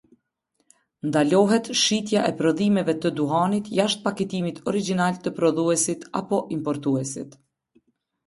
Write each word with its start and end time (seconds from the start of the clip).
Ndalohet 1.09 1.67
shitja 1.81 2.21
e 2.29 2.31
prodhimeve 2.39 2.95
të 3.03 3.11
duhanit 3.19 3.69
jashtë 3.79 4.03
paketimit 4.07 4.61
origjinal 4.71 5.21
të 5.27 5.33
prodhuesit 5.41 6.07
apo 6.23 6.43
importuesit. 6.57 7.37